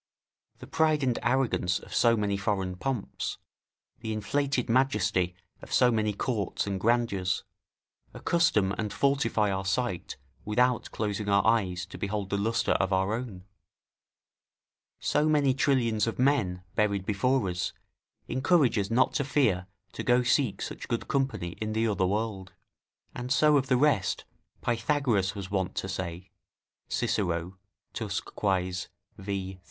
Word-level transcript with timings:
The 0.57 0.65
pride 0.65 1.03
and 1.03 1.19
arrogance 1.21 1.77
of 1.77 1.93
so 1.93 2.17
many 2.17 2.35
foreign 2.35 2.75
pomps, 2.75 3.37
the 3.99 4.11
inflated 4.13 4.67
majesty 4.67 5.35
of 5.61 5.71
so 5.71 5.91
many 5.91 6.11
courts 6.11 6.65
and 6.65 6.79
grandeurs, 6.79 7.43
accustom 8.11 8.71
and 8.79 8.91
fortify 8.91 9.51
our 9.51 9.63
sight 9.63 10.17
without 10.43 10.89
closing 10.89 11.29
our 11.29 11.45
eyes 11.45 11.85
to 11.85 11.99
behold 11.99 12.31
the 12.31 12.37
lustre 12.39 12.71
of 12.71 12.91
our 12.91 13.13
own; 13.13 13.43
so 14.99 15.29
many 15.29 15.53
trillions 15.53 16.07
of 16.07 16.17
men, 16.17 16.63
buried 16.73 17.05
before 17.05 17.47
us, 17.47 17.71
encourage 18.27 18.79
us 18.79 18.89
not 18.89 19.13
to 19.13 19.23
fear 19.23 19.67
to 19.91 20.01
go 20.01 20.23
seek 20.23 20.63
such 20.63 20.87
good 20.87 21.07
company 21.07 21.49
in 21.61 21.73
the 21.73 21.87
other 21.87 22.07
world: 22.07 22.53
and 23.13 23.31
so 23.31 23.55
of 23.55 23.67
the 23.67 23.77
rest 23.77 24.25
Pythagoras 24.63 25.35
was 25.35 25.51
want 25.51 25.75
to 25.75 25.87
say, 25.87 26.31
[Cicero, 26.89 27.59
Tusc. 27.93 28.25
Quaes., 28.33 28.87
v. 29.19 29.59